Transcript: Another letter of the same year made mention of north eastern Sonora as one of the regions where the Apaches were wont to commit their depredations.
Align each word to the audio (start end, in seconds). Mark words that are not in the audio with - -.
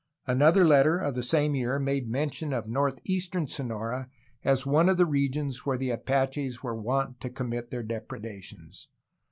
Another 0.25 0.65
letter 0.65 0.97
of 0.97 1.13
the 1.13 1.21
same 1.21 1.53
year 1.53 1.77
made 1.77 2.09
mention 2.09 2.53
of 2.53 2.67
north 2.67 2.97
eastern 3.03 3.47
Sonora 3.47 4.09
as 4.43 4.65
one 4.65 4.89
of 4.89 4.97
the 4.97 5.05
regions 5.05 5.63
where 5.63 5.77
the 5.77 5.91
Apaches 5.91 6.63
were 6.63 6.73
wont 6.73 7.19
to 7.21 7.29
commit 7.29 7.69
their 7.69 7.83
depredations. 7.83 8.87